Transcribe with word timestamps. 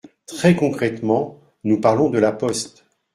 Très 0.25 0.55
concrètement, 0.55 1.39
nous 1.63 1.79
parlons 1.79 2.09
de 2.09 2.17
La 2.17 2.31
Poste. 2.31 2.85